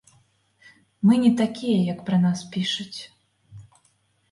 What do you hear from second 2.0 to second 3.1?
пра нас пішуць.